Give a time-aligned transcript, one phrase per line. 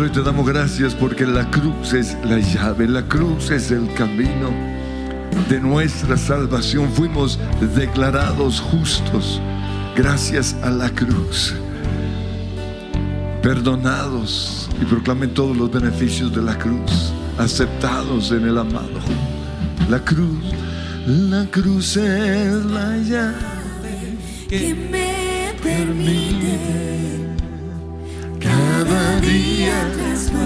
[0.00, 4.48] Hoy te damos gracias porque la cruz es la llave, la cruz es el camino
[5.50, 6.90] de nuestra salvación.
[6.90, 7.38] Fuimos
[7.76, 9.42] declarados justos
[9.94, 11.54] gracias a la cruz,
[13.42, 19.00] perdonados y proclamen todos los beneficios de la cruz, aceptados en el amado.
[19.90, 20.46] La cruz,
[21.06, 24.16] la cruz es la llave
[24.48, 26.89] que me permite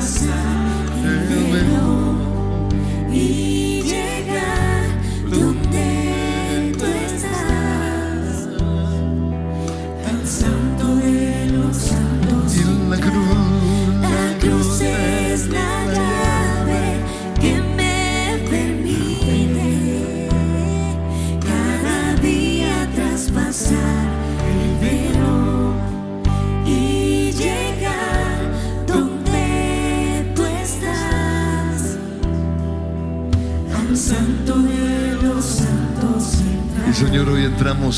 [0.07, 0.34] see.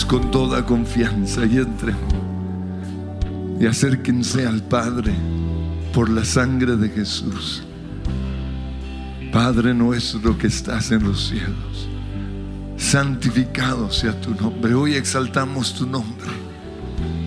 [0.04, 1.94] Con toda confianza y entre
[3.58, 5.14] y acérquense al Padre
[5.94, 7.62] por la sangre de Jesús.
[9.32, 11.88] Padre nuestro que estás en los cielos,
[12.76, 14.74] santificado sea tu nombre.
[14.74, 16.30] Hoy exaltamos tu nombre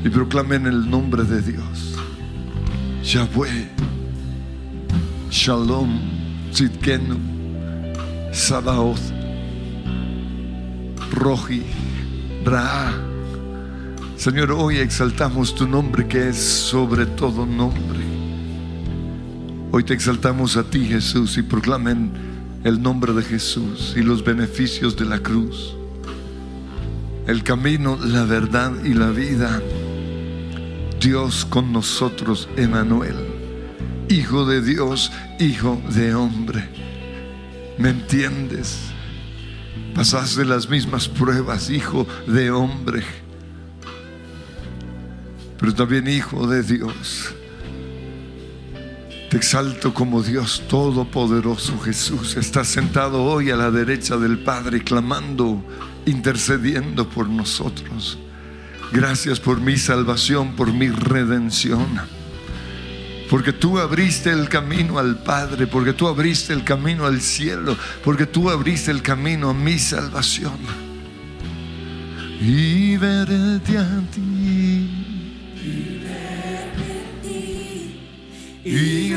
[0.03, 1.95] y proclamen el nombre de Dios.
[3.03, 3.69] Yahweh,
[5.31, 5.99] Shalom,
[6.51, 7.17] Tzidkenu,
[8.31, 9.01] Sabaoth,
[11.11, 11.63] Roji,
[12.45, 12.93] Ra.
[14.15, 17.99] Señor, hoy exaltamos tu nombre que es sobre todo nombre.
[19.71, 22.11] Hoy te exaltamos a ti, Jesús, y proclamen
[22.63, 25.75] el nombre de Jesús y los beneficios de la cruz.
[27.27, 29.61] El camino, la verdad y la vida.
[30.99, 33.15] Dios con nosotros, Emanuel.
[34.09, 36.67] Hijo de Dios, hijo de hombre.
[37.77, 38.88] ¿Me entiendes?
[39.99, 43.03] Pasaste las mismas pruebas, hijo de hombre,
[45.59, 47.33] pero también hijo de Dios.
[49.29, 52.37] Te exalto como Dios Todopoderoso Jesús.
[52.37, 55.61] Estás sentado hoy a la derecha del Padre, clamando,
[56.05, 58.17] intercediendo por nosotros.
[58.93, 62.18] Gracias por mi salvación, por mi redención.
[63.29, 68.25] Porque tú abriste el camino al Padre, porque tú abriste el camino al cielo, porque
[68.25, 70.57] tú abriste el camino a mi salvación.
[72.41, 74.89] Y verte a ti.
[78.65, 79.13] Y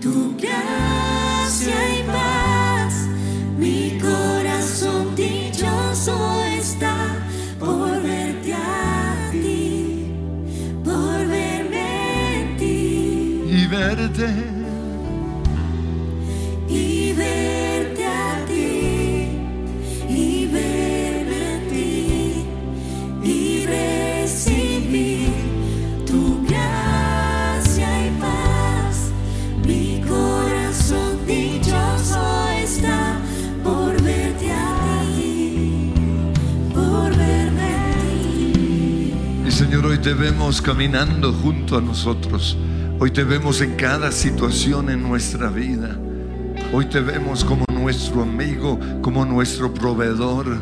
[0.00, 1.95] tu gracia
[40.06, 42.56] te vemos caminando junto a nosotros.
[43.00, 45.98] Hoy te vemos en cada situación en nuestra vida.
[46.72, 50.60] Hoy te vemos como nuestro amigo, como nuestro proveedor.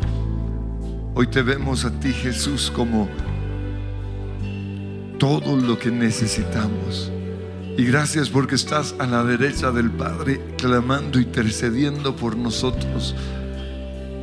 [1.13, 3.07] Hoy te vemos a ti, Jesús, como
[5.19, 7.11] todo lo que necesitamos.
[7.77, 13.13] Y gracias porque estás a la derecha del Padre, clamando, intercediendo por nosotros.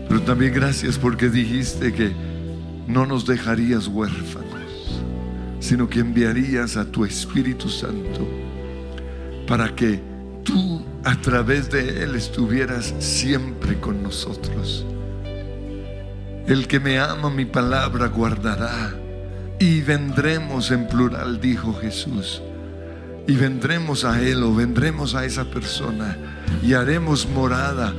[0.09, 2.11] Pero también gracias porque dijiste que
[2.89, 4.52] no nos dejarías huérfanos,
[5.73, 8.29] sino que enviarías a tu Espíritu Santo
[9.49, 10.03] para que
[10.45, 14.85] tú a través de Él estuvieras siempre con nosotros.
[16.47, 18.93] El que me ama mi palabra guardará
[19.59, 22.43] y vendremos en plural, dijo Jesús.
[23.27, 26.19] Y vendremos a Él o vendremos a esa persona
[26.63, 27.95] y haremos morada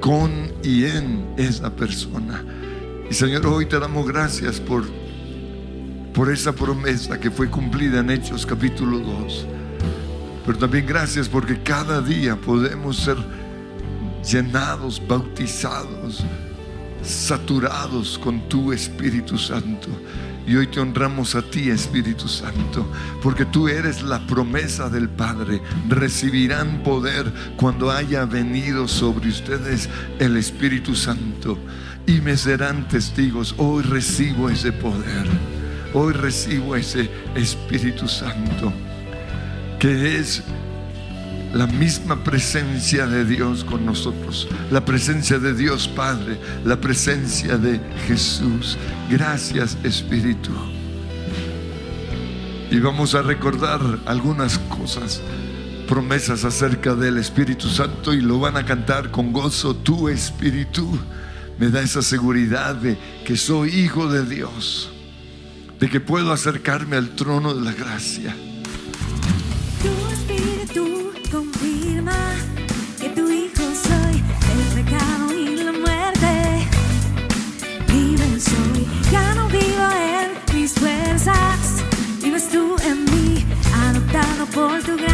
[0.00, 2.42] con y en esa persona.
[3.10, 5.03] Y Señor, hoy te damos gracias por,
[6.14, 9.46] por esa promesa que fue cumplida en Hechos capítulo 2.
[10.46, 13.16] Pero también gracias porque cada día podemos ser
[14.24, 16.24] llenados, bautizados,
[17.02, 19.88] saturados con tu Espíritu Santo.
[20.46, 22.86] Y hoy te honramos a ti, Espíritu Santo,
[23.22, 25.62] porque tú eres la promesa del Padre.
[25.88, 29.88] Recibirán poder cuando haya venido sobre ustedes
[30.20, 31.58] el Espíritu Santo
[32.06, 33.54] y me serán testigos.
[33.56, 35.53] Hoy recibo ese poder.
[35.96, 38.72] Hoy recibo ese Espíritu Santo,
[39.78, 40.42] que es
[41.52, 47.80] la misma presencia de Dios con nosotros, la presencia de Dios Padre, la presencia de
[48.08, 48.76] Jesús.
[49.08, 50.50] Gracias Espíritu.
[52.72, 55.22] Y vamos a recordar algunas cosas,
[55.86, 59.76] promesas acerca del Espíritu Santo y lo van a cantar con gozo.
[59.76, 60.98] Tu Espíritu
[61.56, 64.90] me da esa seguridad de que soy hijo de Dios,
[65.78, 68.34] de que puedo acercarme al trono de la gracia.
[69.82, 72.34] Tu espíritu confirma
[73.00, 76.68] que tu hijo soy, el pecado y la muerte.
[77.88, 81.82] Libre soy, ya no vivo en mis fuerzas,
[82.22, 85.13] vives tú en mí, adoptado por tu gracia.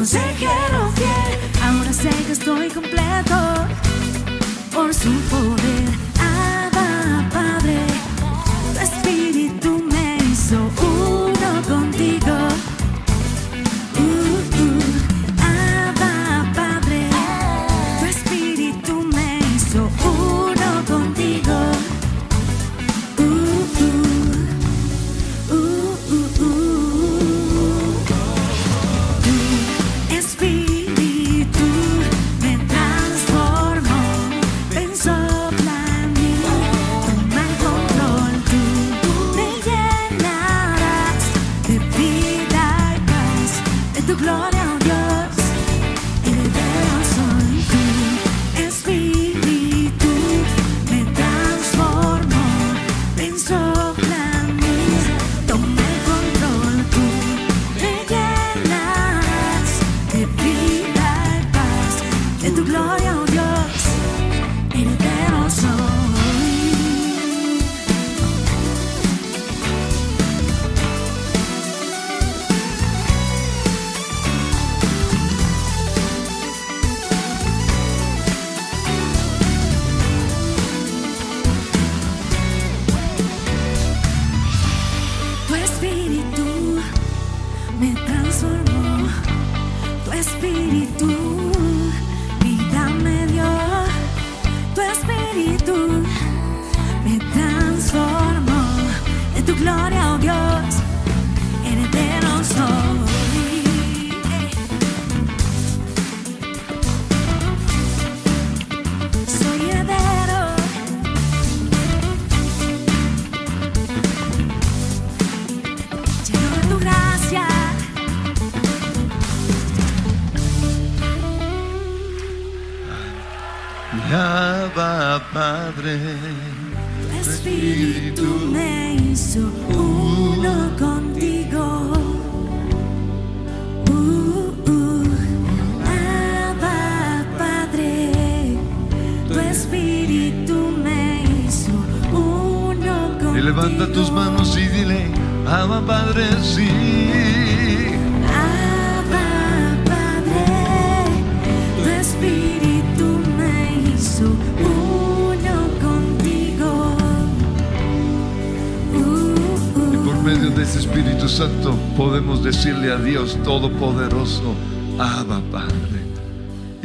[0.00, 3.36] Consejero fiel, ahora sé que estoy completo
[4.72, 5.89] por su poder.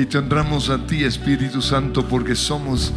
[0.05, 2.93] Y te honramos a ti, Espíritu Santo, porque somos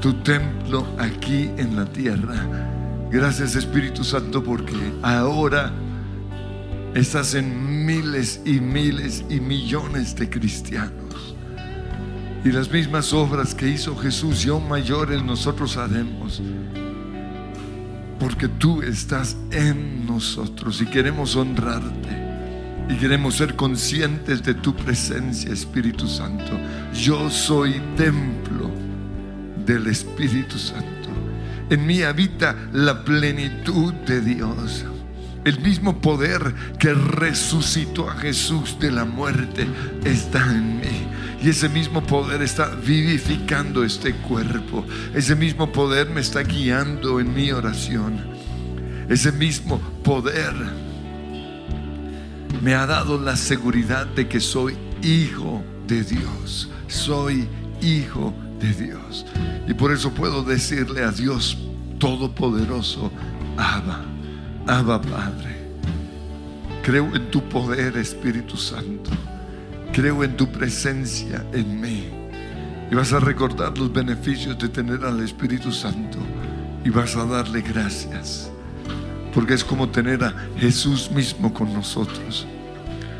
[0.00, 3.08] tu templo aquí en la tierra.
[3.08, 5.70] Gracias, Espíritu Santo, porque ahora
[6.92, 11.36] estás en miles y miles y millones de cristianos.
[12.44, 16.42] Y las mismas obras que hizo Jesús, yo mayores nosotros haremos
[18.18, 22.19] porque tú estás en nosotros y queremos honrarte
[22.90, 26.58] y queremos ser conscientes de tu presencia, Espíritu Santo.
[26.92, 28.68] Yo soy templo
[29.64, 31.08] del Espíritu Santo.
[31.70, 34.84] En mí habita la plenitud de Dios.
[35.44, 39.68] El mismo poder que resucitó a Jesús de la muerte
[40.04, 41.06] está en mí.
[41.42, 44.84] Y ese mismo poder está vivificando este cuerpo.
[45.14, 48.18] Ese mismo poder me está guiando en mi oración.
[49.08, 50.89] Ese mismo poder
[52.60, 56.68] me ha dado la seguridad de que soy hijo de Dios.
[56.88, 57.48] Soy
[57.80, 59.26] hijo de Dios.
[59.66, 61.58] Y por eso puedo decirle a Dios
[61.98, 63.10] Todopoderoso,
[63.56, 64.00] Abba,
[64.66, 65.60] Abba Padre.
[66.82, 69.10] Creo en tu poder, Espíritu Santo.
[69.92, 72.08] Creo en tu presencia en mí.
[72.90, 76.18] Y vas a recordar los beneficios de tener al Espíritu Santo.
[76.84, 78.49] Y vas a darle gracias.
[79.34, 82.46] Porque es como tener a Jesús mismo con nosotros.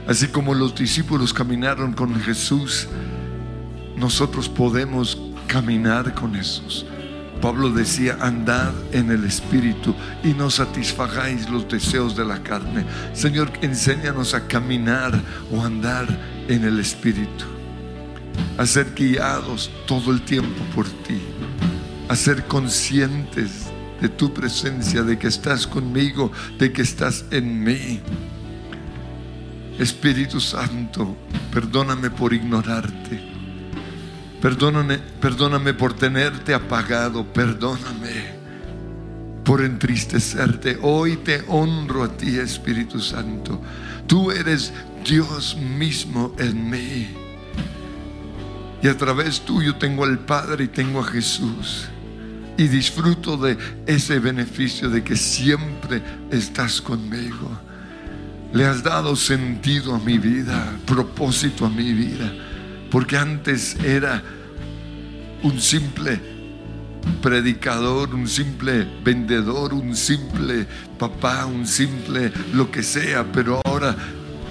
[0.09, 2.89] Así como los discípulos caminaron con Jesús,
[3.97, 6.87] nosotros podemos caminar con Jesús.
[7.41, 12.85] Pablo decía, andad en el Espíritu y no satisfagáis los deseos de la carne.
[13.15, 15.19] Señor, enséñanos a caminar
[15.51, 16.07] o andar
[16.49, 17.45] en el Espíritu.
[18.59, 21.21] A ser guiados todo el tiempo por ti.
[22.09, 23.70] A ser conscientes
[24.01, 28.01] de tu presencia, de que estás conmigo, de que estás en mí.
[29.79, 31.17] Espíritu Santo,
[31.53, 33.31] perdóname por ignorarte.
[34.41, 37.25] Perdóname, perdóname por tenerte apagado.
[37.25, 38.41] Perdóname
[39.45, 40.79] por entristecerte.
[40.81, 43.61] Hoy te honro a ti, Espíritu Santo.
[44.07, 44.73] Tú eres
[45.05, 47.09] Dios mismo en mí.
[48.83, 51.89] Y a través tuyo tengo al Padre y tengo a Jesús.
[52.57, 57.51] Y disfruto de ese beneficio de que siempre estás conmigo.
[58.53, 62.33] Le has dado sentido a mi vida, propósito a mi vida.
[62.91, 64.23] Porque antes era
[65.43, 66.21] un simple
[67.23, 70.67] predicador, un simple vendedor, un simple
[70.99, 73.97] papá, un simple lo que sea, pero ahora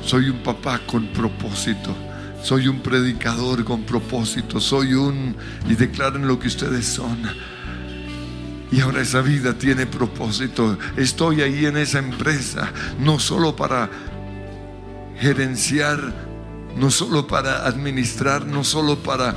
[0.04, 1.96] soy un papá con propósito.
[2.42, 4.60] Soy un predicador con propósito.
[4.60, 5.36] Soy un...
[5.70, 7.18] Y declaren lo que ustedes son.
[8.72, 10.78] Y ahora esa vida tiene propósito.
[10.96, 13.90] Estoy ahí en esa empresa, no solo para
[15.20, 16.00] gerenciar,
[16.78, 19.36] no solo para administrar, no solo para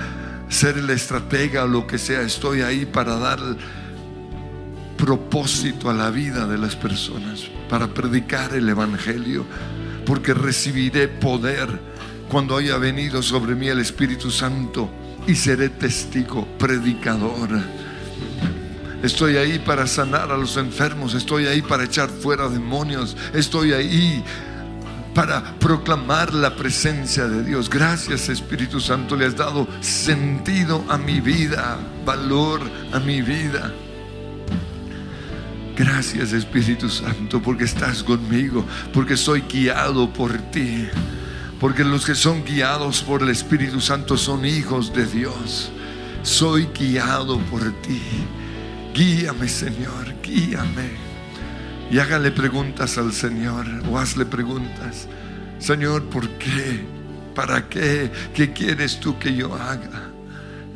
[0.49, 2.21] ser el estratega o lo que sea.
[2.21, 3.41] Estoy ahí para dar
[4.97, 9.45] propósito a la vida de las personas, para predicar el Evangelio,
[10.07, 11.69] porque recibiré poder
[12.29, 14.89] cuando haya venido sobre mí el Espíritu Santo
[15.27, 17.49] y seré testigo, predicador.
[19.03, 24.23] Estoy ahí para sanar a los enfermos, estoy ahí para echar fuera demonios, estoy ahí
[25.13, 27.69] para proclamar la presencia de Dios.
[27.69, 32.61] Gracias Espíritu Santo, le has dado sentido a mi vida, valor
[32.93, 33.73] a mi vida.
[35.77, 40.87] Gracias Espíritu Santo porque estás conmigo, porque soy guiado por ti,
[41.59, 45.73] porque los que son guiados por el Espíritu Santo son hijos de Dios.
[46.23, 48.01] Soy guiado por ti.
[48.95, 51.13] Guíame Señor, guíame
[51.91, 55.09] y hágale preguntas al Señor o hazle preguntas.
[55.59, 56.85] Señor, ¿por qué?
[57.35, 58.11] ¿Para qué?
[58.35, 60.11] ¿Qué quieres tú que yo haga?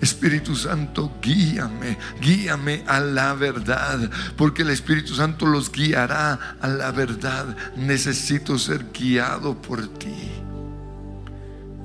[0.01, 6.91] Espíritu Santo, guíame, guíame a la verdad, porque el Espíritu Santo los guiará a la
[6.93, 7.57] verdad.
[7.77, 10.31] Necesito ser guiado por ti.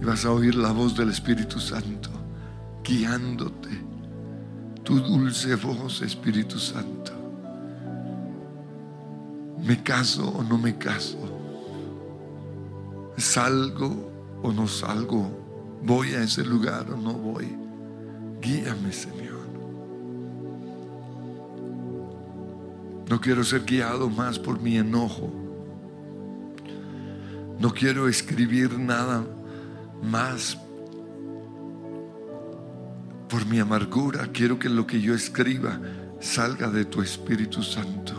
[0.02, 2.10] Y vas a oír la voz del Espíritu Santo,
[2.84, 3.91] guiándote.
[4.84, 7.12] Tu dulce voz, Espíritu Santo.
[9.64, 11.18] ¿Me caso o no me caso?
[13.18, 15.30] ¿Salgo o no salgo?
[15.84, 17.56] ¿Voy a ese lugar o no voy?
[18.42, 19.42] Guíame, Señor.
[23.08, 25.32] No quiero ser guiado más por mi enojo.
[27.60, 29.24] No quiero escribir nada
[30.02, 30.58] más
[33.32, 34.28] por mi amargura.
[34.34, 35.80] Quiero que lo que yo escriba
[36.20, 38.14] salga de tu Espíritu Santo.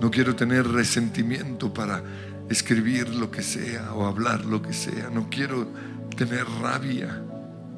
[0.00, 2.02] No quiero tener resentimiento para
[2.48, 5.10] escribir lo que sea o hablar lo que sea.
[5.10, 5.66] No quiero
[6.16, 7.20] tener rabia.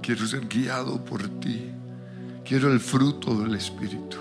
[0.02, 1.70] Quiero ser guiado por ti.
[2.44, 4.18] Quiero el fruto del Espíritu.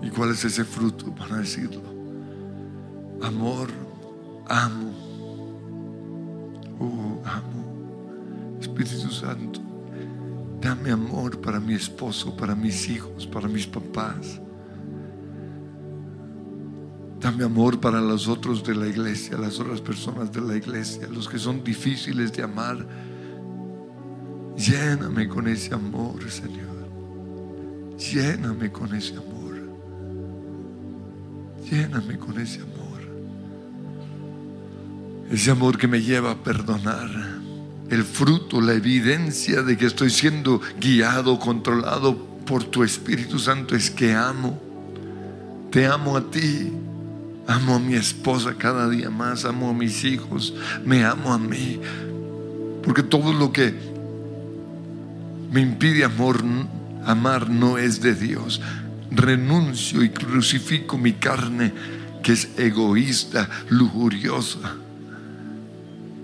[0.00, 1.12] ¿Y cuál es ese fruto?
[1.12, 1.82] Para decirlo.
[3.20, 3.68] Amor,
[4.48, 4.92] amo.
[6.78, 7.62] Oh, amo.
[8.60, 9.60] Espíritu Santo,
[10.62, 14.40] dame amor para mi esposo, para mis hijos, para mis papás
[17.22, 21.28] Dame amor para los otros de la iglesia, las otras personas de la iglesia, los
[21.28, 22.84] que son difíciles de amar.
[24.56, 26.88] Lléname con ese amor, Señor.
[27.96, 29.54] Lléname con ese amor.
[31.70, 33.00] Lléname con ese amor.
[35.30, 37.41] Ese amor que me lleva a perdonar.
[37.92, 43.90] El fruto, la evidencia de que estoy siendo guiado, controlado por tu Espíritu Santo es
[43.90, 44.58] que amo.
[45.70, 46.72] Te amo a ti.
[47.46, 50.54] Amo a mi esposa cada día más, amo a mis hijos,
[50.86, 51.80] me amo a mí.
[52.82, 53.74] Porque todo lo que
[55.50, 56.42] me impide amor,
[57.04, 58.62] amar no es de Dios.
[59.10, 61.74] Renuncio y crucifico mi carne
[62.22, 64.76] que es egoísta, lujuriosa,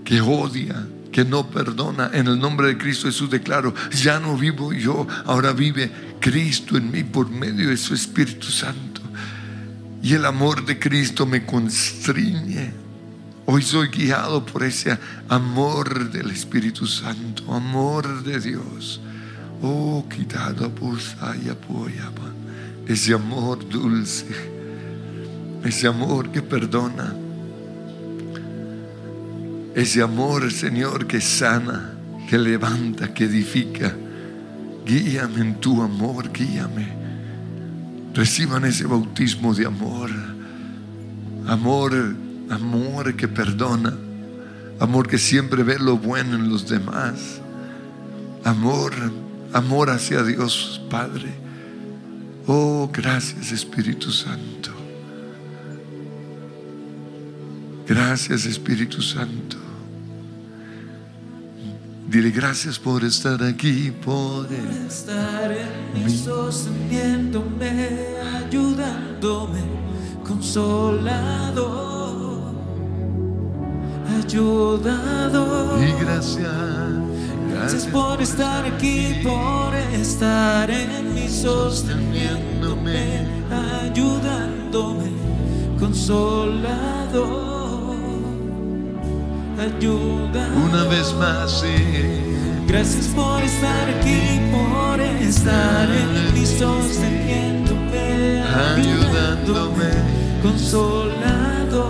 [0.03, 0.87] que odia,
[1.19, 2.11] que no perdona.
[2.13, 6.89] En el nombre de Cristo Jesús declaro, ya no vivo yo, ahora vive Cristo en
[6.89, 9.01] mí por medio de su Espíritu Santo.
[10.01, 12.71] Y el amor de Cristo me constriñe.
[13.45, 19.01] Hoy soy guiado por ese amor del Espíritu Santo, amor de Dios.
[19.61, 20.71] Oh, quitado
[21.43, 22.31] y apoyaba.
[22.87, 24.25] Ese amor dulce,
[25.65, 27.13] ese amor que perdona,
[29.75, 31.93] ese amor, Señor, que sana,
[32.29, 33.95] que levanta, que edifica.
[34.85, 36.87] Guíame en tu amor, guíame.
[38.13, 40.09] Reciban ese bautismo de amor.
[41.47, 41.93] Amor,
[42.49, 43.95] amor que perdona.
[44.79, 47.41] Amor que siempre ve lo bueno en los demás.
[48.43, 48.93] Amor,
[49.53, 51.29] amor hacia Dios Padre.
[52.47, 54.78] Oh, gracias Espíritu Santo.
[57.89, 59.57] Gracias Espíritu Santo.
[62.07, 64.47] Dile gracias por estar aquí, por
[64.87, 69.63] estar en mí, sosteniéndome, ayudándome,
[70.23, 71.65] consolado,
[74.23, 75.83] ayudado.
[75.83, 76.53] Y gracias,
[77.51, 83.25] Gracias por estar aquí, por estar en mí, sosteniéndome,
[83.81, 85.09] ayudándome,
[85.79, 87.58] consolado,
[89.59, 90.65] ayudando.
[90.65, 92.25] Una vez más, sí.
[92.67, 99.89] Gracias por estar aquí, por estar en mí, sosteniéndome, ayudándome,
[100.43, 101.81] consolado,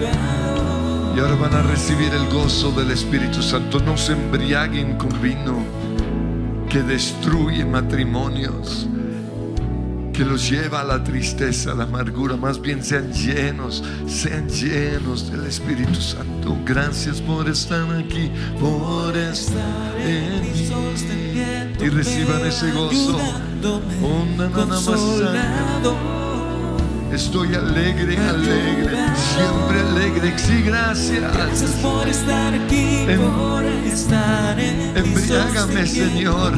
[0.00, 1.16] ayudado.
[1.16, 3.78] Y ahora van a recibir el gozo del Espíritu Santo.
[3.80, 5.62] No se embriaguen con vino
[6.70, 8.88] que destruye matrimonios,
[10.22, 12.36] que los lleva a la tristeza, a la amargura.
[12.36, 16.56] Más bien sean llenos, sean llenos del Espíritu Santo.
[16.64, 18.30] Gracias por estar aquí,
[18.60, 21.84] por estar en mí.
[21.84, 23.18] Y reciban ese gozo.
[27.12, 28.96] Estoy alegre, alegre,
[29.34, 30.38] siempre alegre.
[30.38, 31.34] Sí, gracias.
[31.34, 36.52] Gracias por estar aquí, Em- por estar en mí, Embriágame, Señor,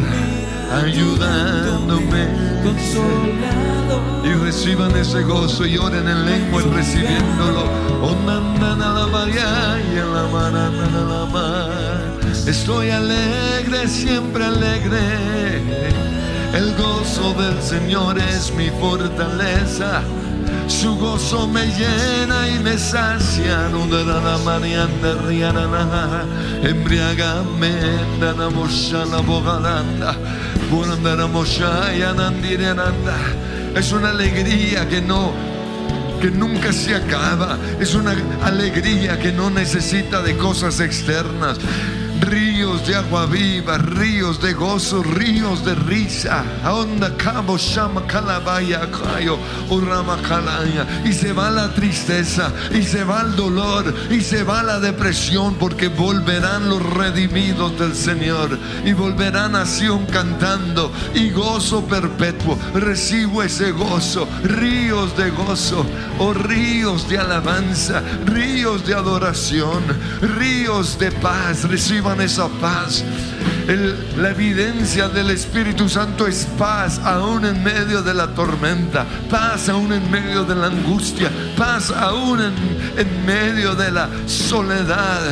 [0.74, 2.26] ayudándome.
[2.62, 4.24] Consolado.
[4.24, 7.64] Y reciban ese gozo y oren en lengua recibiéndolo.
[8.02, 12.14] Onandana la María y en la manana la mar.
[12.46, 15.62] Estoy alegre, siempre alegre.
[16.52, 20.02] El gozo del Señor es mi fortaleza.
[20.66, 23.68] Su gozo me llena y me sacia.
[25.26, 26.24] Rianana.
[26.62, 27.72] Embriágame,
[28.20, 30.16] dana mosha la bogalanda.
[30.70, 31.26] Burandana
[31.96, 33.16] yanandirenanda.
[33.74, 35.32] Es una alegría que no
[36.20, 37.58] que nunca se acaba.
[37.78, 41.58] Es una alegría que no necesita de cosas externas.
[42.26, 46.42] Ríos de agua viva, ríos de gozo, ríos de risa.
[51.04, 55.56] Y se va la tristeza, y se va el dolor, y se va la depresión,
[55.56, 58.58] porque volverán los redimidos del Señor.
[58.84, 62.58] Y volverán a Sion cantando, y gozo perpetuo.
[62.74, 65.84] Recibo ese gozo, ríos de gozo,
[66.18, 69.82] o ríos de alabanza, ríos de adoración,
[70.20, 71.64] ríos de paz.
[71.68, 73.04] Reciban esa paz.
[73.66, 79.90] La evidencia del Espíritu Santo es paz aún en medio de la tormenta, paz aún
[79.94, 82.52] en medio de la angustia, paz aún en,
[82.98, 85.22] en medio de la soledad.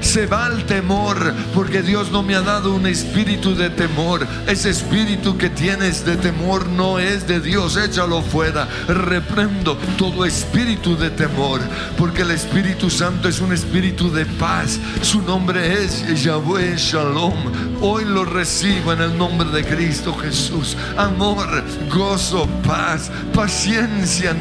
[0.00, 4.26] Se va el temor porque Dios no me ha dado un espíritu de temor.
[4.46, 8.68] Ese espíritu que tienes de temor no es de Dios, échalo fuera.
[8.86, 11.60] Reprendo todo espíritu de temor
[11.96, 14.78] porque el Espíritu Santo es un espíritu de paz.
[15.02, 17.77] Su nombre es Yahweh Shalom.
[17.80, 20.76] Hoy lo recibo en el nombre de Cristo Jesús.
[20.96, 21.46] Amor,
[21.88, 24.34] gozo, paz, paciencia.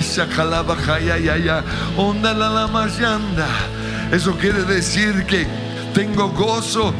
[0.00, 1.62] Shakalabajayayaya.
[1.96, 3.46] Ondalalamayanda.
[4.10, 5.46] Eso quiere decir que
[5.94, 6.92] tengo gozo.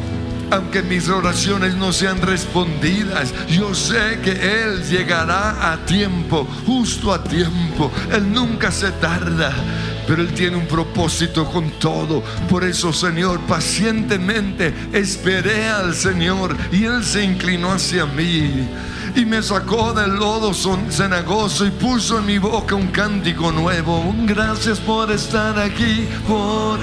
[0.53, 7.25] Aunque mis oraciones no sean respondidas, yo sé que Él llegará a tiempo, justo a
[7.25, 7.91] tiempo.
[8.13, 9.55] Él nunca se tarda,
[10.07, 12.23] pero Él tiene un propósito con todo.
[12.49, 18.69] Por eso, Señor, pacientemente esperé al Señor y Él se inclinó hacia mí
[19.15, 24.01] y me sacó del lodo cenagoso y puso en mi boca un cántico nuevo.
[24.01, 26.79] Un gracias por estar aquí, por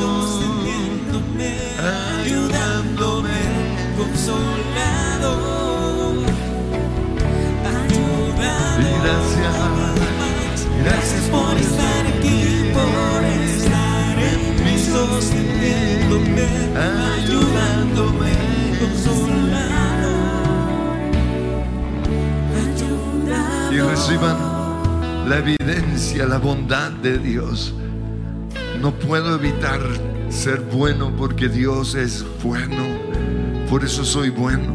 [0.00, 1.58] sosteniéndome,
[2.24, 3.30] ayudándome,
[3.96, 5.32] consolado,
[7.66, 8.32] ayudando.
[9.02, 10.21] gracias.
[10.84, 16.46] Gracias por estar aquí, por estar en mí, sosteniéndome,
[17.16, 18.32] ayudándome,
[18.80, 20.12] consolado,
[22.66, 23.74] ayudando.
[23.74, 27.74] y reciban la evidencia, la bondad de Dios.
[28.80, 29.80] No puedo evitar
[30.30, 32.84] ser bueno porque Dios es bueno.
[33.70, 34.74] Por eso soy bueno.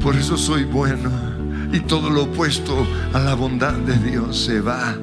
[0.00, 1.27] Por eso soy bueno.
[1.72, 4.96] Y todo lo opuesto a la bondad de Dios se va.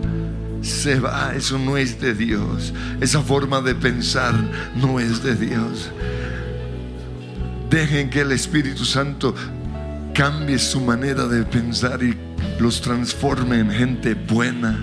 [0.62, 1.34] Se va.
[1.36, 2.74] Eso no es de Dios.
[3.02, 4.34] Esa forma de pensar
[4.76, 5.92] no es de Dios.
[7.70, 9.36] Dejen que el Espíritu Santo
[10.14, 12.18] cambie su manera de pensar y
[12.60, 14.78] los transforme en gente buena.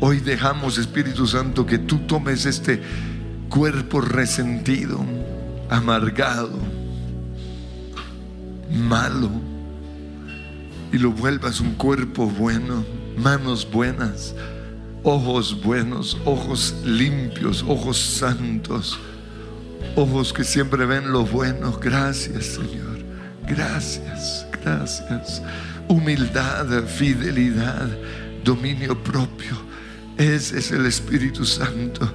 [0.00, 2.80] Hoy dejamos, Espíritu Santo, que tú tomes este
[3.48, 5.04] cuerpo resentido,
[5.68, 6.58] amargado,
[8.70, 9.47] malo
[10.92, 12.84] y lo vuelvas un cuerpo bueno,
[13.16, 14.34] manos buenas,
[15.02, 18.98] ojos buenos, ojos limpios, ojos santos,
[19.96, 21.72] ojos que siempre ven lo bueno.
[21.80, 22.98] Gracias Señor,
[23.46, 25.42] gracias, gracias.
[25.88, 27.88] Humildad, fidelidad,
[28.44, 29.56] dominio propio.
[30.16, 32.12] Ese es el Espíritu Santo.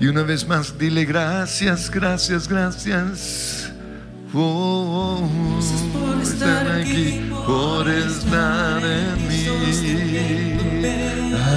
[0.00, 3.72] Y una vez más, dile gracias, gracias, gracias.
[4.34, 5.28] Oh,
[5.92, 9.46] por estar aquí, por estar en mí,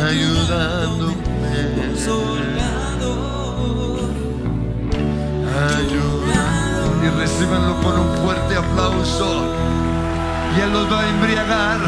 [0.08, 1.16] ayudándome,
[5.68, 6.30] ayudándome.
[7.02, 9.56] Y recíbanlo con un fuerte aplauso.
[10.56, 11.80] Y Él los va a embriagar.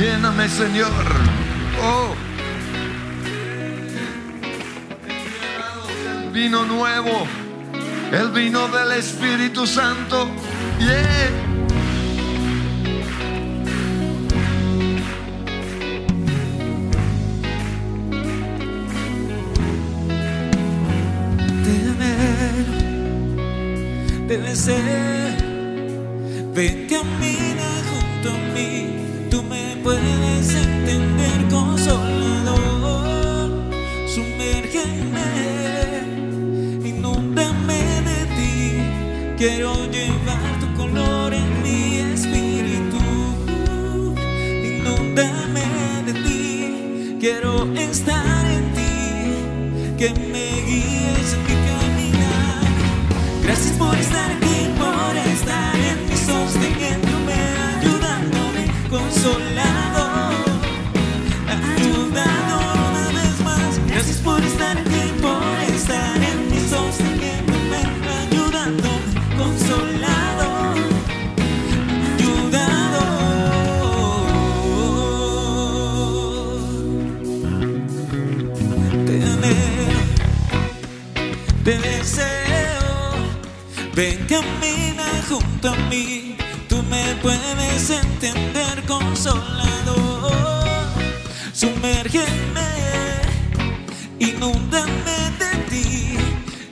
[0.00, 0.88] Lléname, Señor.
[1.82, 2.14] Oh.
[6.10, 7.26] El vino nuevo.
[8.12, 10.26] El vino del Espíritu Santo.
[10.78, 11.47] Yeah.
[26.52, 33.50] Ven, camina junto a mí, tú me puedes entender, consolador.
[34.08, 35.28] Sumérgeme,
[36.84, 38.82] inúndame de ti.
[39.38, 39.77] Quiero
[83.98, 86.36] Ven, camina junto a mí,
[86.68, 90.32] tú me puedes entender, consolador.
[91.52, 92.70] Sumérgeme,
[94.20, 96.16] inúndame de ti.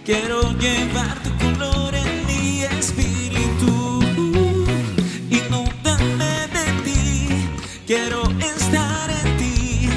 [0.05, 4.01] Quiero llevar tu color en mi espíritu.
[5.29, 7.29] Inúndame de ti,
[7.89, 9.89] quiero estar en ti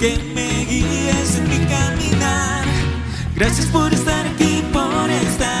[0.00, 2.64] que me guíes en mi caminar.
[3.34, 5.55] Gracias por estar aquí, por estar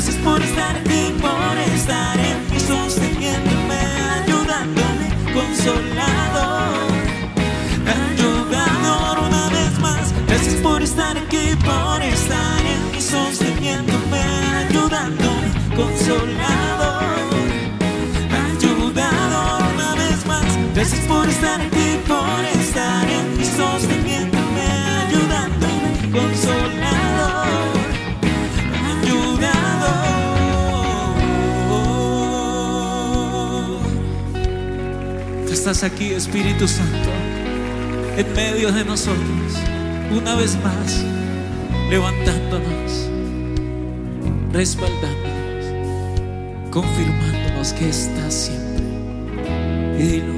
[0.00, 3.80] Gracias por estar aquí, por estar en mí, sosteniéndome,
[4.22, 6.68] ayudándome, consolado,
[8.12, 10.14] ayudador una vez más.
[10.28, 14.22] Gracias por estar aquí, por estar en mí, sosteniéndome,
[14.68, 17.00] ayudándome, consolado,
[18.52, 20.46] ayudador una vez más.
[20.76, 24.37] Gracias por estar aquí, por estar en mí, sosteniéndome,
[35.70, 37.10] estás aquí, Espíritu Santo,
[38.16, 39.52] en medio de nosotros,
[40.10, 41.04] una vez más,
[41.90, 43.10] levantándonos,
[44.50, 48.82] respaldándonos, confirmándonos que estás siempre.
[49.98, 50.37] Y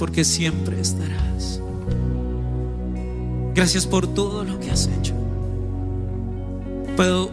[0.00, 1.60] porque siempre estarás.
[3.54, 5.12] Gracias por todo lo que has hecho.
[6.96, 7.30] Pero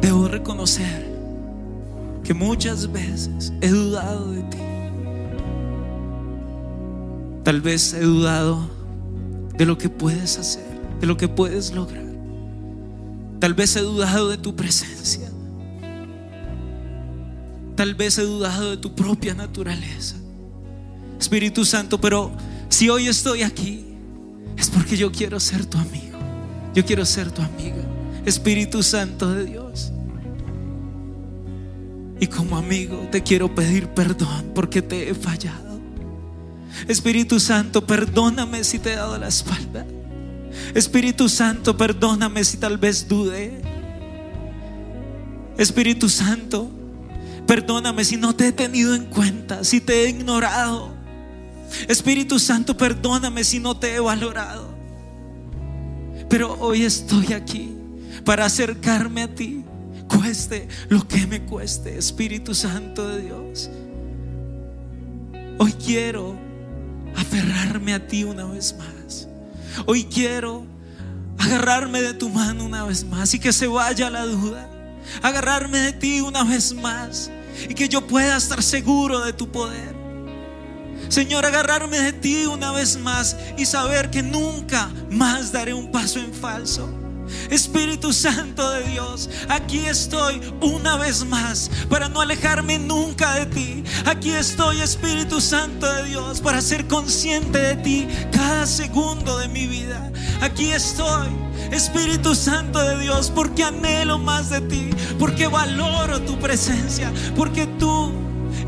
[0.00, 1.12] debo reconocer
[2.22, 4.58] que muchas veces he dudado de ti.
[7.42, 8.70] Tal vez he dudado
[9.58, 12.06] de lo que puedes hacer, de lo que puedes lograr.
[13.40, 15.28] Tal vez he dudado de tu presencia.
[17.74, 20.23] Tal vez he dudado de tu propia naturaleza.
[21.24, 22.30] Espíritu Santo, pero
[22.68, 23.82] si hoy estoy aquí,
[24.58, 26.18] es porque yo quiero ser tu amigo.
[26.74, 27.82] Yo quiero ser tu amiga.
[28.26, 29.90] Espíritu Santo de Dios.
[32.20, 35.80] Y como amigo te quiero pedir perdón porque te he fallado.
[36.88, 39.86] Espíritu Santo, perdóname si te he dado la espalda.
[40.74, 43.62] Espíritu Santo, perdóname si tal vez dudé.
[45.56, 46.70] Espíritu Santo,
[47.46, 50.93] perdóname si no te he tenido en cuenta, si te he ignorado.
[51.88, 54.74] Espíritu Santo, perdóname si no te he valorado.
[56.28, 57.76] Pero hoy estoy aquí
[58.24, 59.64] para acercarme a ti,
[60.08, 63.70] cueste lo que me cueste, Espíritu Santo de Dios.
[65.58, 66.36] Hoy quiero
[67.16, 69.28] aferrarme a ti una vez más.
[69.86, 70.66] Hoy quiero
[71.38, 74.68] agarrarme de tu mano una vez más y que se vaya la duda.
[75.22, 77.30] Agarrarme de ti una vez más
[77.68, 79.93] y que yo pueda estar seguro de tu poder.
[81.08, 86.18] Señor, agarrarme de ti una vez más y saber que nunca más daré un paso
[86.18, 86.88] en falso.
[87.50, 93.84] Espíritu Santo de Dios, aquí estoy una vez más para no alejarme nunca de ti.
[94.04, 99.66] Aquí estoy, Espíritu Santo de Dios, para ser consciente de ti cada segundo de mi
[99.66, 100.10] vida.
[100.40, 101.28] Aquí estoy,
[101.70, 108.12] Espíritu Santo de Dios, porque anhelo más de ti, porque valoro tu presencia, porque tú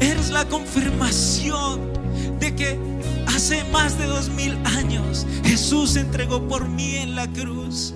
[0.01, 1.96] eres la confirmación
[2.40, 2.79] de que
[3.27, 7.94] hace más de dos mil años Jesús se entregó por mí en la cruz.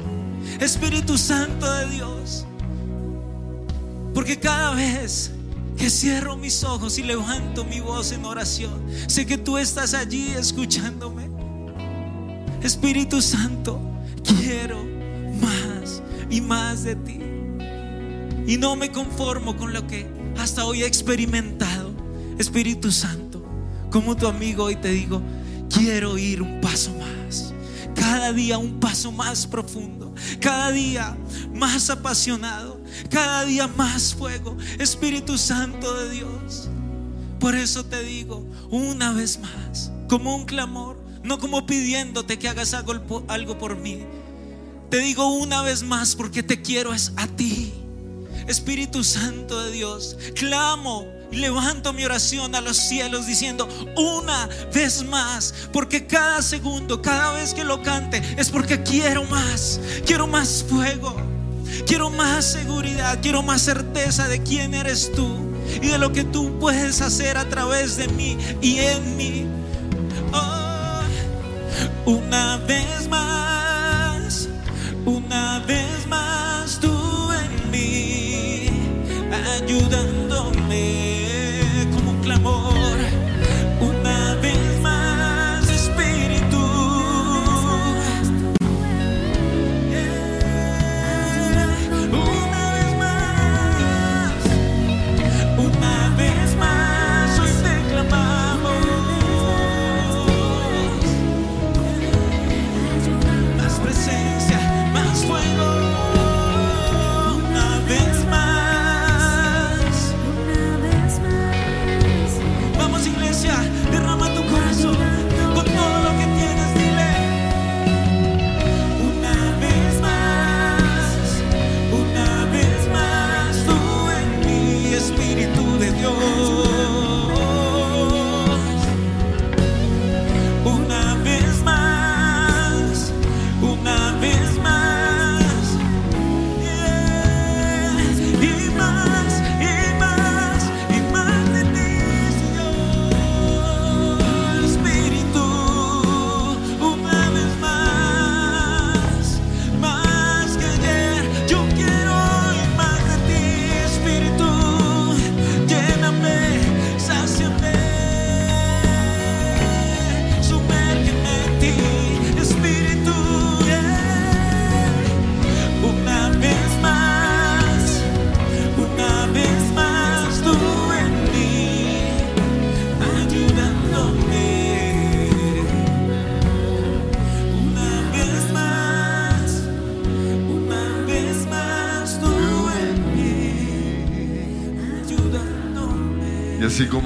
[0.61, 2.47] Espíritu Santo de Dios.
[4.15, 5.33] Porque cada vez
[5.77, 10.33] que cierro mis ojos y levanto mi voz en oración, sé que tú estás allí
[10.33, 11.31] escuchándome.
[12.63, 13.81] Espíritu Santo,
[14.25, 14.85] quiero
[15.41, 17.21] más y más de ti.
[18.47, 20.07] Y no me conformo con lo que
[20.39, 21.91] hasta hoy he experimentado.
[22.39, 23.30] Espíritu Santo,
[23.91, 25.21] como tu amigo hoy te digo,
[25.69, 27.53] quiero ir un paso más.
[27.95, 30.15] Cada día un paso más profundo.
[30.41, 31.17] Cada día
[31.55, 32.81] más apasionado.
[33.11, 34.57] Cada día más fuego.
[34.79, 36.69] Espíritu Santo de Dios.
[37.41, 42.75] Por eso te digo una vez más, como un clamor, no como pidiéndote que hagas
[42.75, 44.05] algo, por mí.
[44.91, 47.73] Te digo una vez más porque te quiero es a ti.
[48.47, 55.55] Espíritu Santo de Dios, clamo levanto mi oración a los cielos diciendo una vez más,
[55.73, 61.17] porque cada segundo, cada vez que lo cante, es porque quiero más, quiero más fuego,
[61.87, 65.51] quiero más seguridad, quiero más certeza de quién eres tú
[65.81, 69.47] y de lo que tú puedes hacer a través de mí y en mí.
[70.33, 71.01] Oh,
[72.07, 74.49] una vez más,
[75.05, 78.67] una vez más tú en mí,
[79.33, 80.20] ayudándome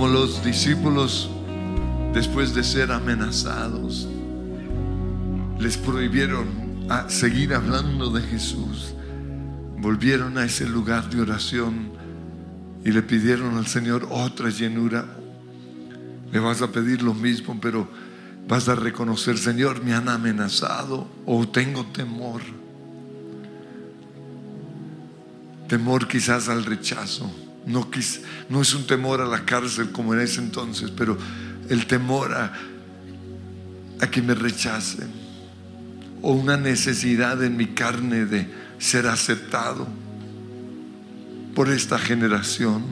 [0.04, 1.30] como los discípulos,
[2.12, 4.06] después de ser amenazados,
[5.58, 6.46] les prohibieron
[6.90, 8.94] a seguir hablando de Jesús,
[9.78, 11.92] volvieron a ese lugar de oración
[12.84, 15.06] y le pidieron al Señor otra llenura,
[16.30, 17.88] le vas a pedir lo mismo, pero
[18.46, 22.42] vas a reconocer, Señor, me han amenazado o tengo temor.
[25.66, 27.43] Temor quizás al rechazo.
[27.66, 27.88] No,
[28.60, 31.16] es un temor a la cárcel como en ese entonces, pero
[31.68, 32.52] el temor a,
[34.10, 35.08] que me rechacen.
[36.20, 38.48] O una necesidad en mi carne de
[38.78, 39.86] ser aceptado
[41.54, 42.82] por esta generación.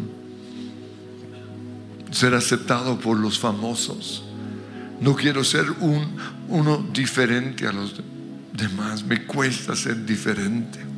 [2.10, 4.24] Ser aceptado por los famosos.
[5.00, 6.16] No quiero ser un,
[6.48, 8.00] uno diferente a los
[8.54, 9.04] demás.
[9.04, 10.91] Me cuesta ser diferente.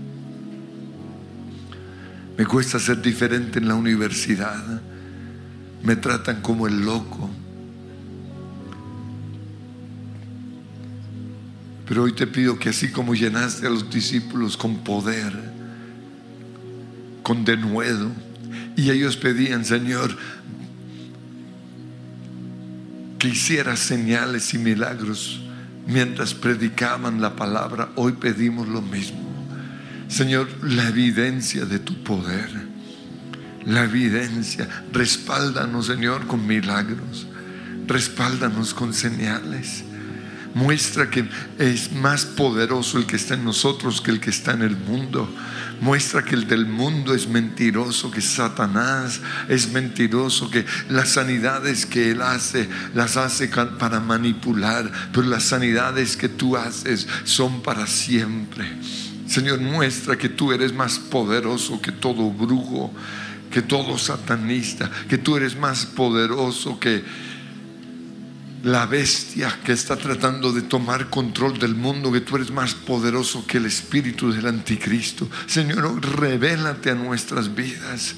[2.36, 4.82] Me cuesta ser diferente en la universidad.
[5.82, 7.30] Me tratan como el loco.
[11.86, 15.32] Pero hoy te pido que así como llenaste a los discípulos con poder,
[17.22, 18.10] con denuedo,
[18.76, 20.16] y ellos pedían, Señor,
[23.18, 25.40] que hicieras señales y milagros
[25.86, 29.33] mientras predicaban la palabra, hoy pedimos lo mismo.
[30.08, 32.50] Señor, la evidencia de tu poder,
[33.64, 37.26] la evidencia, respáldanos, Señor, con milagros,
[37.86, 39.84] respáldanos con señales
[40.54, 41.28] Muestra que
[41.58, 45.28] es más poderoso el que está en nosotros que el que está en el mundo.
[45.80, 52.12] Muestra que el del mundo es mentiroso, que Satanás es mentiroso, que las sanidades que
[52.12, 58.64] él hace las hace para manipular, pero las sanidades que tú haces son para siempre.
[59.26, 62.92] Señor, muestra que tú eres más poderoso que todo brujo,
[63.50, 67.02] que todo satanista, que tú eres más poderoso que
[68.64, 73.46] la bestia que está tratando de tomar control del mundo, que tú eres más poderoso
[73.46, 75.28] que el espíritu del anticristo.
[75.46, 78.14] Señor, revélate a nuestras vidas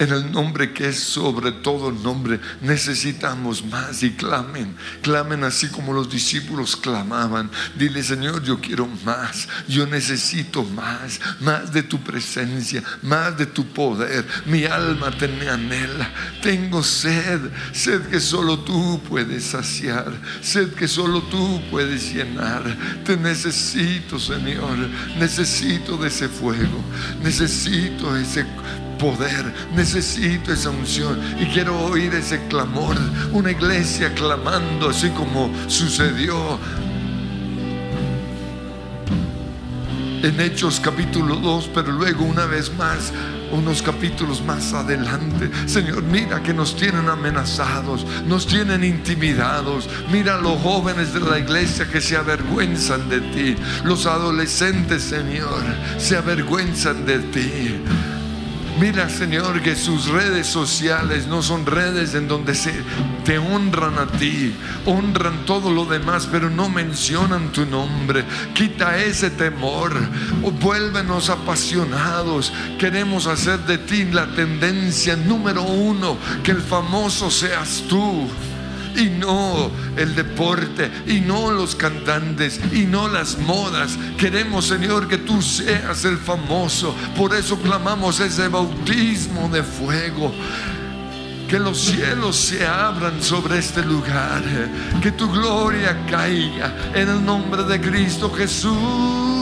[0.00, 2.40] en el nombre que es sobre todo nombre.
[2.62, 7.50] Necesitamos más y clamen, clamen así como los discípulos clamaban.
[7.76, 13.66] Dile, Señor, yo quiero más, yo necesito más, más de tu presencia, más de tu
[13.66, 14.26] poder.
[14.46, 16.10] Mi alma te anhela,
[16.42, 17.40] tengo sed,
[17.72, 22.64] sed que solo tú puedes saciar, sed que solo tú puedes llenar.
[23.04, 24.78] Te necesito, Señor,
[25.18, 26.82] necesito de ese fuego,
[27.22, 28.46] necesito ese
[29.00, 32.96] poder, necesito esa unción y quiero oír ese clamor,
[33.32, 36.58] una iglesia clamando así como sucedió
[40.22, 43.10] en Hechos capítulo 2, pero luego una vez más,
[43.52, 50.60] unos capítulos más adelante, Señor, mira que nos tienen amenazados, nos tienen intimidados, mira los
[50.60, 55.62] jóvenes de la iglesia que se avergüenzan de ti, los adolescentes, Señor,
[55.96, 57.80] se avergüenzan de ti.
[58.80, 62.72] Mira, Señor, que sus redes sociales no son redes en donde se
[63.26, 64.54] te honran a ti,
[64.86, 68.24] honran todo lo demás, pero no mencionan tu nombre.
[68.54, 69.92] Quita ese temor,
[70.62, 72.54] vuélvenos apasionados.
[72.78, 78.30] Queremos hacer de ti la tendencia número uno, que el famoso seas tú
[78.96, 83.98] y no el deporte y no los cantantes y no las modas.
[84.18, 86.94] Queremos, Señor, que tú seas el famoso.
[87.16, 90.32] Por eso clamamos ese bautismo de fuego.
[91.48, 94.42] Que los cielos se abran sobre este lugar.
[95.02, 99.39] Que tu gloria caiga en el nombre de Cristo Jesús.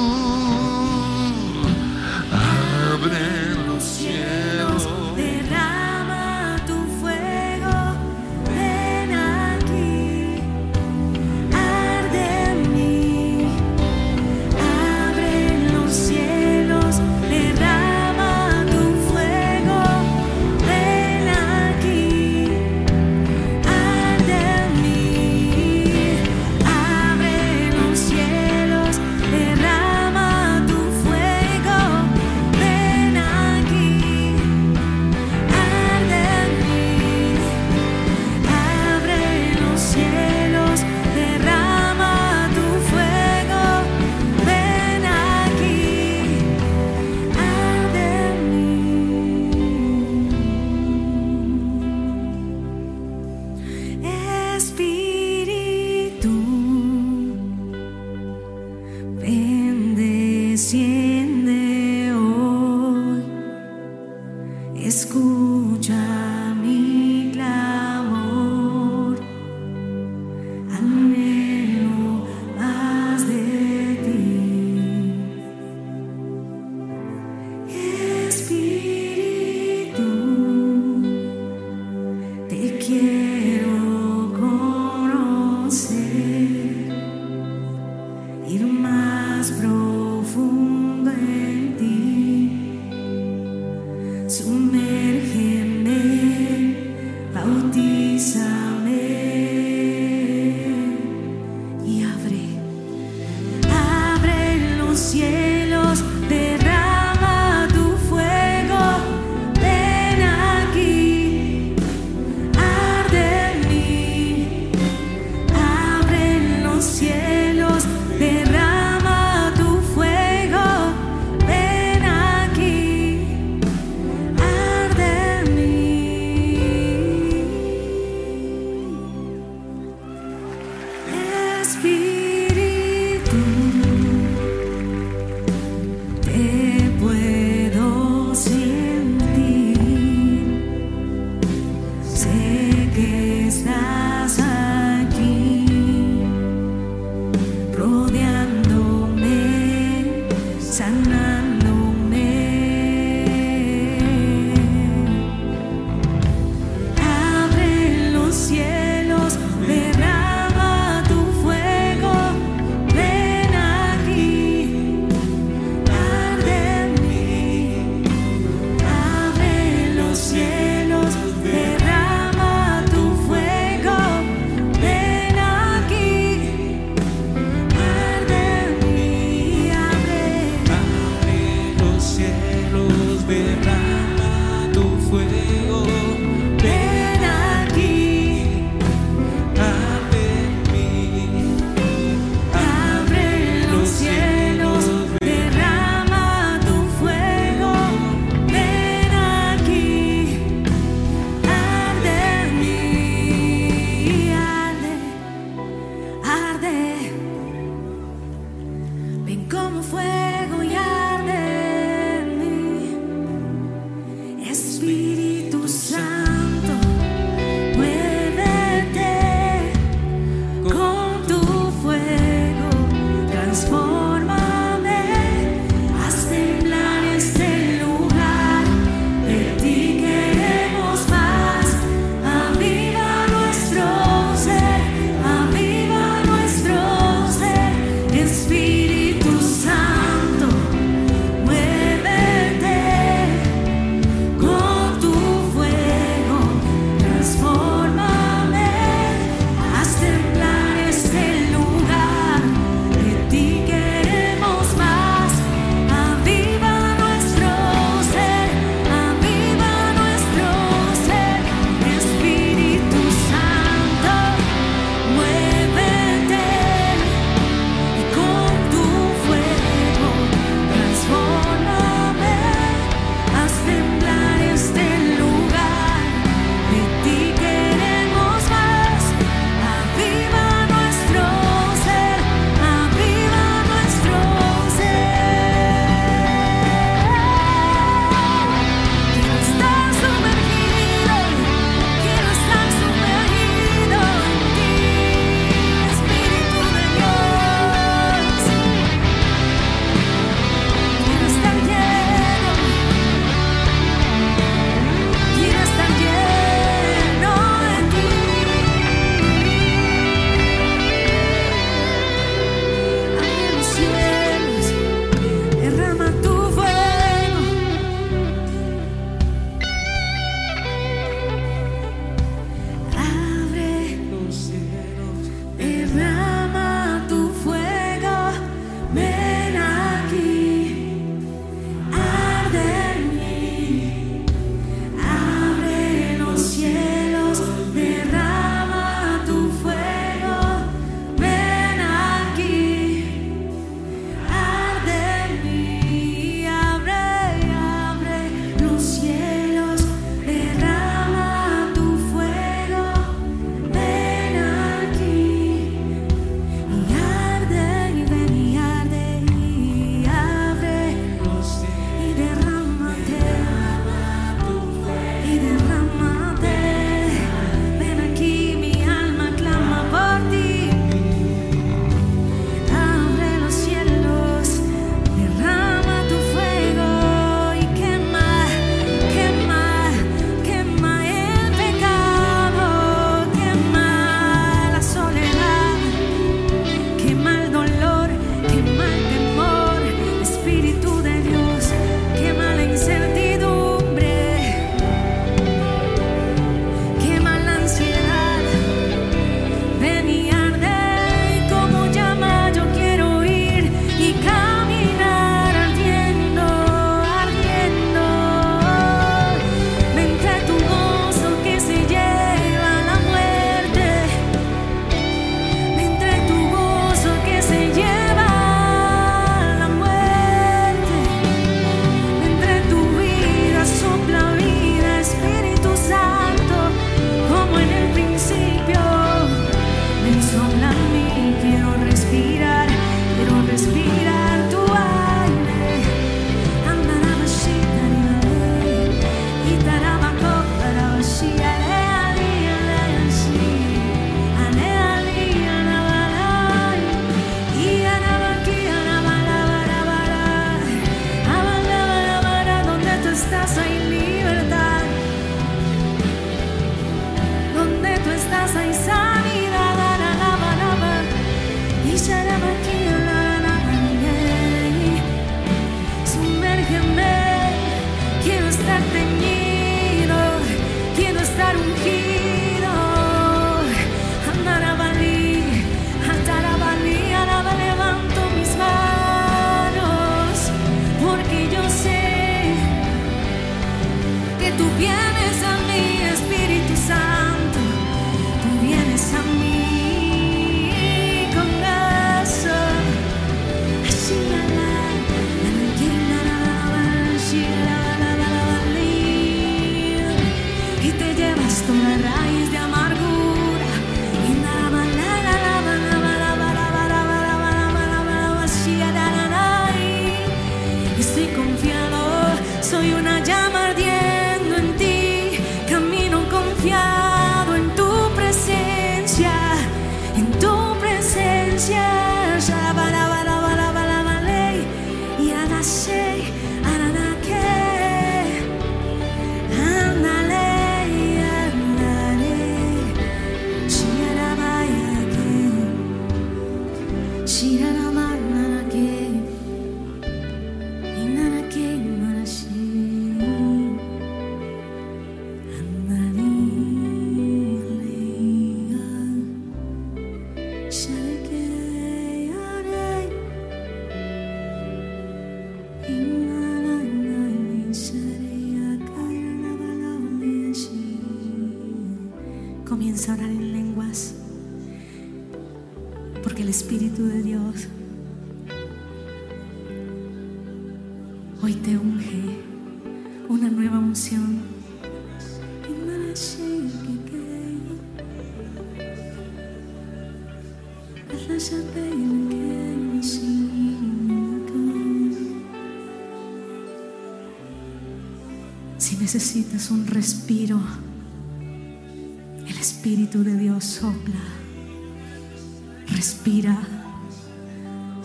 [131.79, 133.68] Espíritu.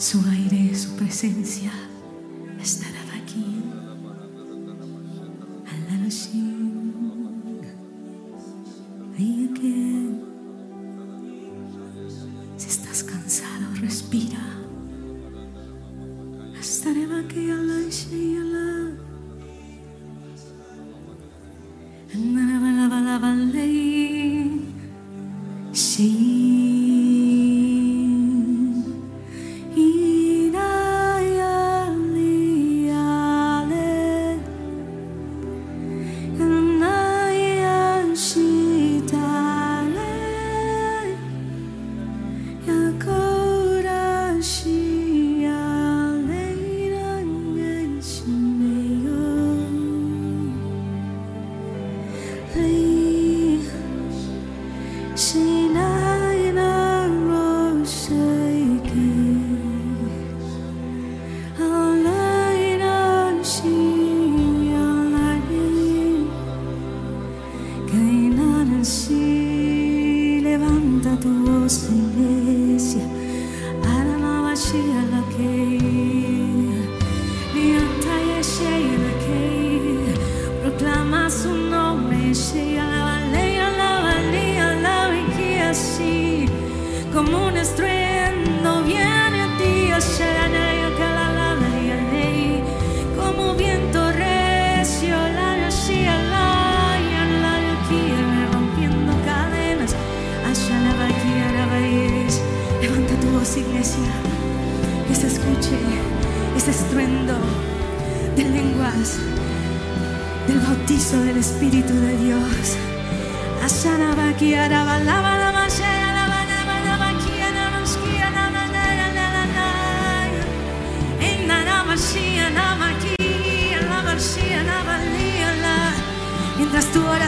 [0.04, 1.72] Su aire, su presencia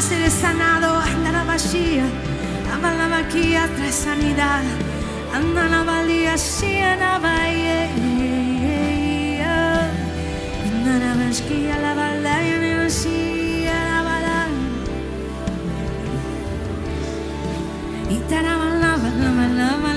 [0.08, 2.06] Mientras tú oras eres sanado, anda la vacía,
[2.72, 4.64] ama la vaquilla, trae sanidad,
[5.34, 7.90] anda la valía, sí, anda valle,
[10.64, 14.48] anda la vasquilla, la valaya, la vacía, la valaya,
[18.10, 19.94] y te la balaba, la balaba,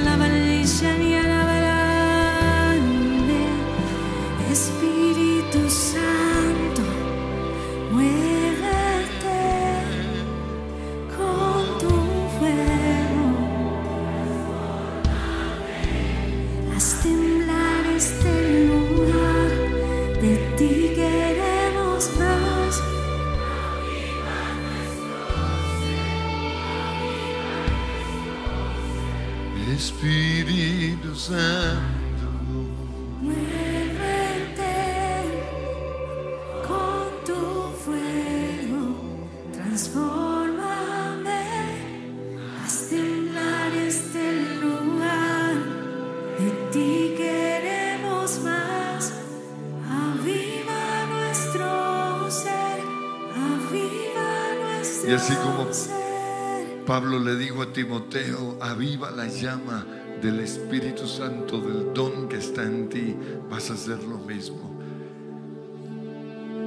[56.99, 59.87] Pablo le dijo a Timoteo, aviva la llama
[60.21, 63.15] del Espíritu Santo, del don que está en ti,
[63.49, 64.77] vas a hacer lo mismo.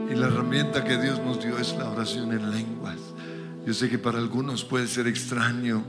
[0.10, 2.96] Y la herramienta que Dios nos dio es la oración en lenguas.
[3.66, 5.84] Yo sé que para algunos puede ser extraño,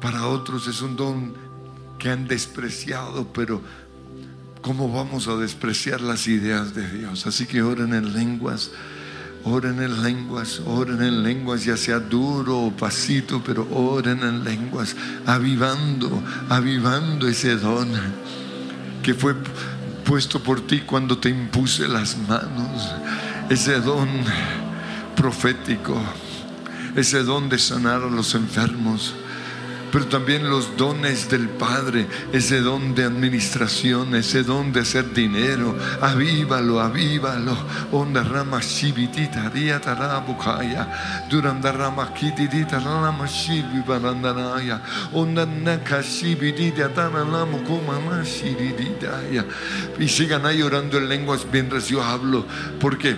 [0.00, 1.34] para otros es un don
[1.98, 3.60] que han despreciado, pero
[4.62, 7.26] ¿cómo vamos a despreciar las ideas de Dios?
[7.26, 8.70] Así que oren en lenguas.
[9.44, 14.94] Oren en lenguas, oren en lenguas, ya sea duro o pasito, pero oren en lenguas,
[15.26, 17.88] avivando, avivando ese don
[19.02, 19.34] que fue
[20.04, 22.94] puesto por ti cuando te impuse las manos,
[23.48, 24.08] ese don
[25.14, 25.98] profético,
[26.96, 29.14] ese don de sanar a los enfermos,
[29.90, 35.76] pero también los dones del Padre, ese don de administración, ese don de hacer dinero,
[36.00, 37.56] avívalo, avívalo.
[37.92, 44.82] Onda rama shibitita ria tarabukaya, duranda rama kititita rama shibi barandanaya,
[45.12, 46.02] onda naka
[46.94, 49.44] taralamu kumama shibitaya.
[49.98, 52.46] Y sigan ahí orando en lenguas mientras yo hablo,
[52.80, 53.16] porque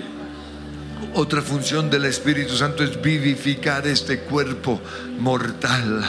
[1.14, 4.80] otra función del Espíritu Santo es vivificar este cuerpo
[5.18, 6.02] mortal.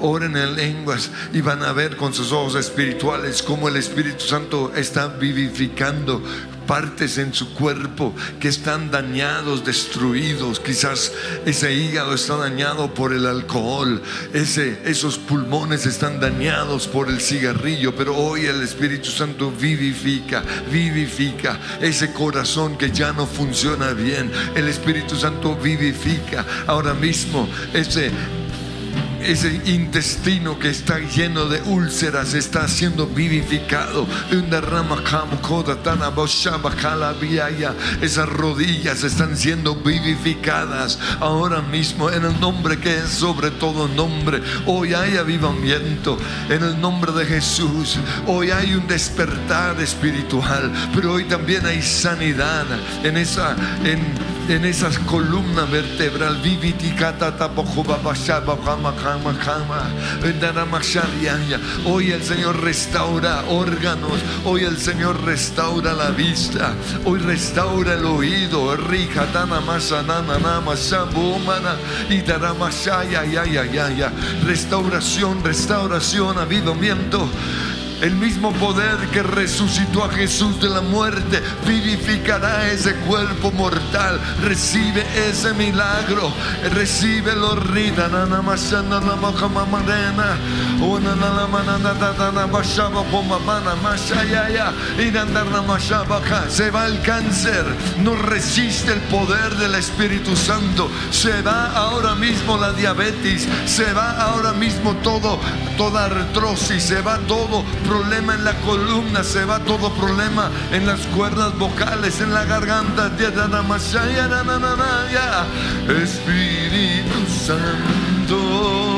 [0.00, 4.72] Oren en lenguas y van a ver con sus ojos espirituales cómo el Espíritu Santo
[4.74, 6.22] está vivificando
[6.70, 10.60] partes en su cuerpo que están dañados, destruidos.
[10.60, 11.10] Quizás
[11.44, 14.00] ese hígado está dañado por el alcohol,
[14.32, 21.58] ese, esos pulmones están dañados por el cigarrillo, pero hoy el Espíritu Santo vivifica, vivifica
[21.80, 24.30] ese corazón que ya no funciona bien.
[24.54, 28.12] El Espíritu Santo vivifica ahora mismo ese
[29.22, 34.06] ese intestino que está lleno de úlceras está siendo vivificado.
[38.00, 44.42] Esas rodillas están siendo vivificadas ahora mismo en el nombre que es sobre todo nombre.
[44.66, 46.18] Hoy hay avivamiento
[46.48, 47.98] en el nombre de Jesús.
[48.26, 52.66] Hoy hay un despertar espiritual, pero hoy también hay sanidad
[53.04, 53.54] en esa
[53.84, 54.00] en,
[54.48, 56.40] en esas columnas vertebral
[61.84, 68.76] Hoy el Señor restaura órganos, hoy el Señor restaura la vista, hoy restaura el oído,
[68.76, 69.26] rica
[72.08, 72.20] y
[74.46, 77.28] restauración, restauración, avivamiento.
[78.00, 84.18] El mismo poder que resucitó a Jesús de la muerte vivificará ese cuerpo mortal.
[84.42, 86.32] Recibe ese milagro.
[86.72, 88.08] Recibe lo rita.
[88.08, 90.38] nana masana la moja mamarena.
[90.80, 94.72] Una nana manana tatana bashaba poma mana mashayaya.
[94.98, 96.48] Y andar mashabaja.
[96.48, 97.66] Se va el cáncer.
[97.98, 100.90] No resiste el poder del Espíritu Santo.
[101.10, 103.46] Se va ahora mismo la diabetes.
[103.66, 105.38] Se va ahora mismo todo,
[105.76, 106.82] toda artrosis.
[106.82, 112.20] Se va todo problema en la columna, se va todo problema en las cuerdas vocales,
[112.20, 113.10] en la garganta.
[115.88, 118.89] Espíritu Santo.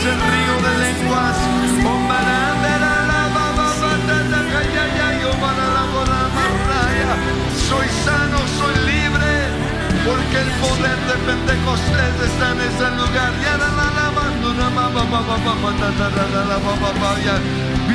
[0.00, 1.36] Ese río de lenguas.
[7.68, 9.30] Soy sano, soy libre,
[10.06, 13.30] porque el poder de Pentecostés está en ese lugar.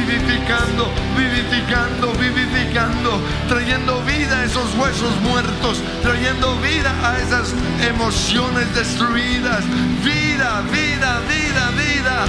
[0.07, 7.53] Vivificando, vivificando, vivificando, trayendo vida a esos huesos muertos, trayendo vida a esas
[7.87, 9.63] emociones destruidas.
[10.03, 12.25] Vida, vida, vida, vida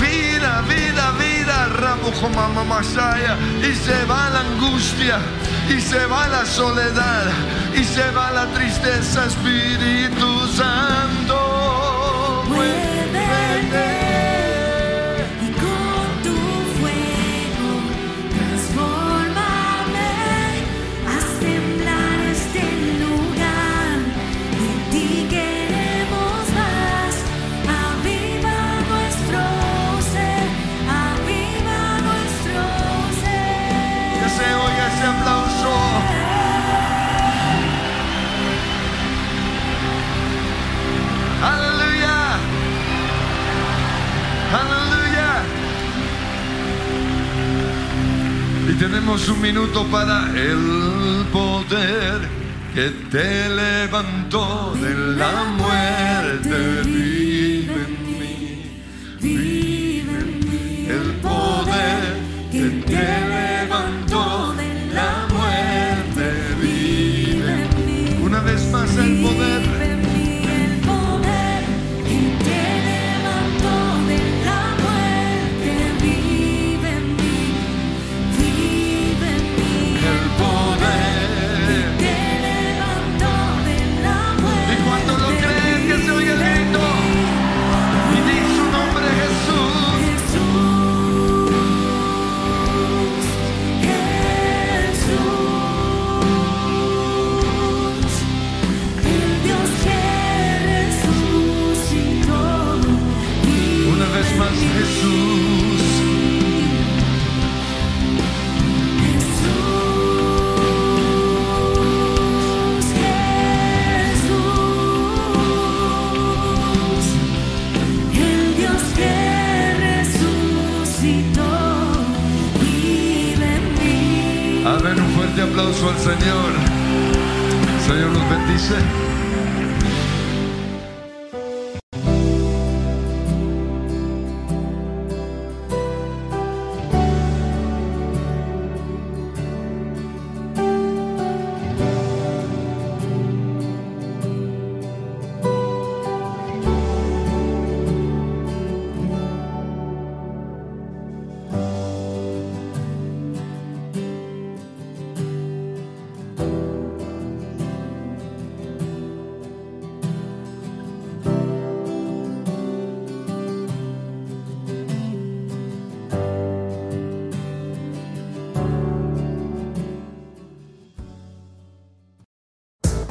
[0.00, 5.18] vida, vida, vida, Ramo Masaya, y se va la angustia,
[5.68, 7.24] y se va la soledad,
[7.74, 11.50] y se va la tristeza, Espíritu Santo.
[49.78, 52.28] Para el poder
[52.74, 55.79] que te levantó de la muerte.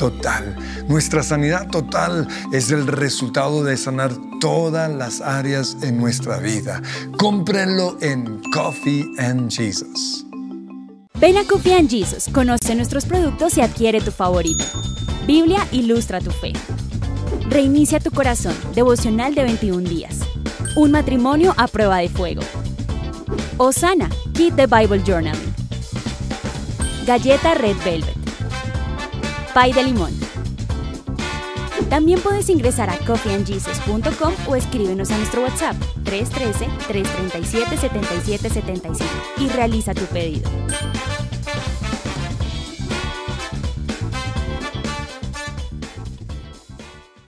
[0.00, 0.56] Total.
[0.88, 6.80] Nuestra sanidad total es el resultado de sanar todas las áreas en nuestra vida.
[7.18, 10.24] Cómprenlo en Coffee and Jesus.
[11.20, 14.64] Ven a Coffee and Jesus, conoce nuestros productos y adquiere tu favorito.
[15.26, 16.54] Biblia ilustra tu fe.
[17.50, 20.20] Reinicia tu corazón, devocional de 21 días.
[20.76, 22.40] Un matrimonio a prueba de fuego.
[23.58, 25.54] Osana, Kit de Bible Journaling.
[27.06, 28.19] Galleta Red Velvet.
[29.54, 30.12] Pie de limón.
[31.88, 35.74] También puedes ingresar a coffeeandjesus.com o escríbenos a nuestro WhatsApp
[36.04, 39.04] 313-337-7775
[39.38, 40.48] y realiza tu pedido.